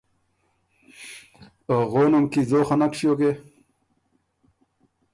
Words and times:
غونه 1.91 2.17
م 2.21 2.25
کی 2.31 2.41
ځوک 2.49 2.63
خه 2.67 2.75
نک 2.79 2.93
ݭیوکې؟ 2.99 3.31